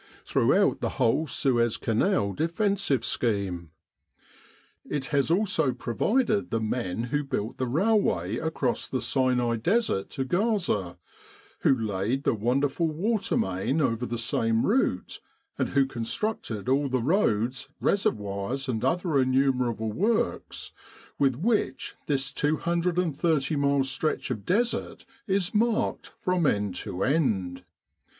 throughout 0.25 0.81
the 0.81 0.97
whole 0.97 1.27
Suez 1.27 1.77
Canal 1.77 2.33
defensive 2.33 3.05
scheme. 3.05 3.69
It 4.89 5.05
has 5.13 5.29
also 5.29 5.73
provided 5.73 6.49
the 6.49 6.59
men 6.59 7.03
who 7.13 7.23
built 7.23 7.59
the 7.59 7.67
railway 7.67 8.39
across 8.39 8.87
the 8.87 8.99
Sinai 8.99 9.57
Desert 9.57 10.09
to 10.09 10.23
Gaza, 10.25 10.97
who 11.59 11.77
laid 11.77 12.23
the 12.23 12.33
wonder 12.33 12.67
ful 12.67 12.87
water 12.87 13.37
main 13.37 13.79
over 13.79 14.07
the 14.07 14.17
same 14.17 14.65
route, 14.65 15.19
and 15.59 15.69
who 15.69 15.85
con 15.85 16.01
structed 16.03 16.63
a^ll 16.63 16.89
the 16.89 16.97
roads, 16.99 17.69
reservoirs, 17.79 18.67
and 18.67 18.83
other 18.83 19.09
innumer 19.09 19.71
able 19.71 19.91
works 19.91 20.71
with 21.19 21.35
which 21.35 21.93
this 22.07 22.33
23o 22.33 23.55
mile 23.55 23.83
stretch 23.83 24.31
of 24.31 24.47
Desert 24.47 25.05
is 25.27 25.53
marked 25.53 26.07
from 26.19 26.47
end 26.47 26.73
to 26.73 27.03
end. 27.03 27.63